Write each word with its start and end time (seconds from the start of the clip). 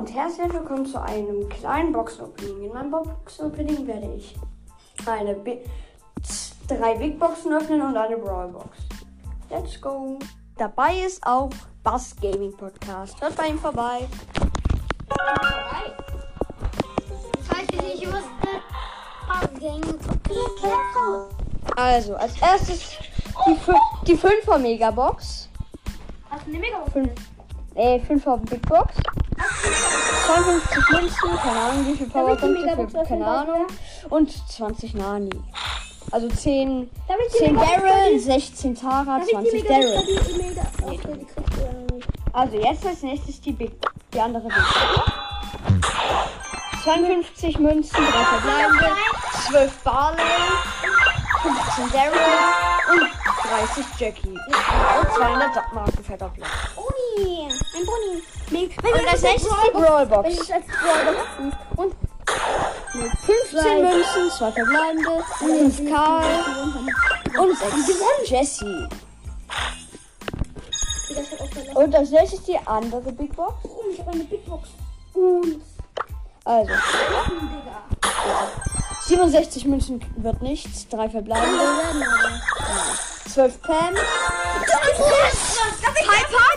und 0.00 0.14
herzlich 0.14 0.50
willkommen 0.54 0.86
zu 0.86 0.98
einem 0.98 1.46
kleinen 1.50 1.92
Box-Opening. 1.92 2.64
In 2.64 2.72
meinem 2.72 2.90
Box-Opening 2.90 3.86
werde 3.86 4.10
ich 4.16 4.34
eine 5.04 5.34
Bi 5.34 5.58
drei 6.66 6.94
Big 6.94 7.18
Boxen 7.18 7.52
öffnen 7.52 7.82
und 7.82 7.94
eine 7.94 8.16
Brawl 8.16 8.48
Box. 8.48 8.78
Let's 9.50 9.78
go! 9.78 10.18
Dabei 10.56 11.00
ist 11.04 11.22
auch 11.26 11.50
Bass 11.82 12.16
Gaming 12.18 12.56
Podcast. 12.56 13.20
Hört 13.20 13.36
bei 13.36 13.48
ihm 13.48 13.58
vorbei. 13.58 14.08
Falls 17.42 17.68
ihr 17.70 17.82
nicht 17.82 18.06
wusstet, 18.06 19.60
Gaming 19.60 19.98
Podcast. 20.22 21.34
Also, 21.76 22.14
als 22.14 22.40
erstes 22.40 22.96
die, 23.44 23.56
die 24.06 24.16
5er 24.16 24.56
Megabox. 24.56 25.50
Hast 26.30 26.46
du 26.46 26.50
eine 26.52 26.58
mega 26.58 26.86
Fünf, 26.90 27.10
äh, 27.74 27.98
5er 27.98 28.38
Big 28.38 28.66
Box. 28.66 28.94
52 30.30 30.90
Münzen, 30.90 31.36
keine 31.42 31.58
Ahnung, 31.60 31.86
wie 31.86 31.96
viel 31.96 32.06
Powerpunkte, 32.08 32.48
Megabox 32.48 32.92
für, 32.92 33.02
keine 33.02 33.26
Ahnung. 33.26 33.66
Und 34.10 34.50
20 34.50 34.94
Nani. 34.94 35.30
Also 36.12 36.28
10, 36.28 36.90
Darf 37.08 37.16
ich 37.26 37.32
die 37.32 37.38
10 37.38 37.54
Megabox 37.54 37.76
Daryl, 37.76 37.90
verdienen? 37.92 38.20
16 38.20 38.74
Tara, 38.76 39.04
Darf 39.04 39.22
ich 39.22 39.28
die 39.28 39.34
20 39.34 39.62
mega 39.64 39.80
Daryl. 39.80 41.26
Also 42.32 42.56
jetzt 42.58 42.86
als 42.86 43.02
nächstes 43.02 43.40
die 43.40 43.52
Big, 43.52 43.72
die 44.14 44.20
andere 44.20 44.44
Big 44.48 44.54
Box. 44.54 45.12
52 46.84 47.58
Münzen, 47.58 47.96
3 47.96 48.02
verbleibende, 48.04 48.96
12 49.48 49.82
Barley, 49.82 50.22
15 51.42 51.90
Daryl 51.92 52.18
und 52.92 53.08
30 53.50 53.84
Jackie. 53.98 54.28
Und 54.28 55.12
200 55.14 55.72
Marken 55.74 56.04
Verdoppler. 56.04 56.46
Ein 57.18 57.86
Boni. 57.86 58.22
Und 58.82 59.08
als 59.08 59.22
nächstes 59.22 59.52
die 59.64 59.70
Brawl 59.72 60.10
Wenn 60.10 60.32
ich 60.32 60.54
als 60.54 60.64
Brawlbox. 60.66 61.56
Und 61.76 61.94
15 63.26 63.82
Münzen, 63.82 64.30
2 64.36 64.52
verbleibende, 64.52 65.24
5 65.38 65.90
Karl 65.90 66.24
und 67.38 67.58
6 67.58 68.30
Jessie. 68.30 68.88
das 71.08 71.30
hat 71.30 71.40
auch 71.40 71.48
verlassen. 71.48 71.76
Und 71.76 71.94
als 71.94 72.10
nächstes 72.10 72.42
die 72.42 72.58
andere 72.66 73.12
Big 73.12 73.34
Box. 73.34 73.54
Oh, 73.64 73.82
ich 73.92 73.98
habe 74.00 74.10
eine 74.12 74.24
Big 74.24 74.44
Box. 74.46 74.68
Und 75.14 75.60
Also 76.44 76.72
Digga. 76.72 77.82
67 79.02 79.64
Münzen 79.66 80.04
wird 80.16 80.42
nichts, 80.42 80.88
3 80.88 81.10
verbleibende, 81.10 81.58
Wir 81.58 81.76
werden 81.78 82.02
aber. 82.02 83.30
12 83.30 83.62
Pam. 83.62 83.94
Piper? 85.94 86.49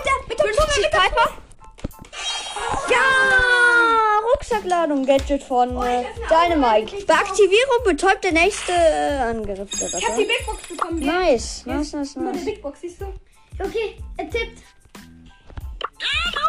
Ja! 4.65 4.83
Rucksackladung, 4.83 5.05
Gadget 5.05 5.43
von 5.43 5.69
äh, 5.83 6.03
Dynamite. 6.29 7.05
Bei 7.05 7.15
Aktivierung 7.15 7.83
betäubt 7.85 8.23
der 8.23 8.33
nächste 8.33 8.71
äh, 8.71 9.19
Angriff. 9.19 9.69
Ich 9.73 10.07
habe 10.07 10.21
die 10.21 10.25
Big 10.25 10.45
Box 10.45 10.67
bekommen. 10.67 10.99
Nice, 10.99 11.65
nice, 11.65 11.93
nice, 11.93 12.17
eine 12.17 12.31
nice. 12.31 12.45
Big 12.45 12.61
Box, 12.61 12.81
siehst 12.81 13.01
du? 13.01 13.05
Okay, 13.59 13.97
er 14.17 14.29
tippt. 14.29 14.61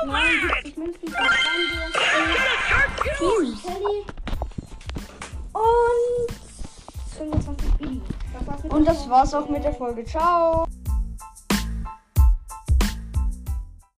Nein, 0.06 0.30
ich 0.64 0.74
Team. 0.74 0.92
Und 5.52 6.32
25 7.16 7.70
Billy. 7.78 8.00
Das 8.32 8.46
war's 8.46 8.62
mit 8.62 8.72
Und 8.72 8.84
der 8.84 8.94
das 8.94 9.08
war's 9.08 9.34
auch 9.34 9.48
mit 9.48 9.64
der 9.64 9.72
Folge. 9.74 10.04
Ciao! 10.04 10.66